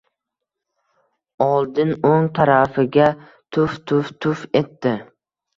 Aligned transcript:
Oldin 1.47 1.93
o‘ng 2.13 2.25
tarafiga 2.39 3.07
tuf-tuf-tuf 3.57 4.45
etdi. 4.63 4.99